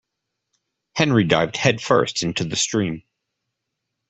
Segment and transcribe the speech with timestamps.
[0.95, 3.03] Henry dived headfirst into the stream.